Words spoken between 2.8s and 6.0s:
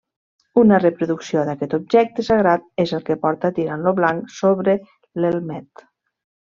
és el que porta Tirant lo Blanc sobre l'elmet.